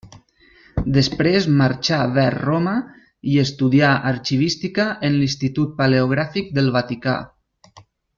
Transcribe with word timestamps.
Després 0.93 1.43
marxà 1.59 1.99
vers 2.15 2.39
Roma 2.45 2.73
i 3.33 3.37
estudia 3.43 3.91
arxivística 4.13 4.87
en 5.11 5.19
l'Institut 5.21 5.77
Paleogràfic 5.83 6.51
del 6.57 6.73
Vaticà. 6.79 7.15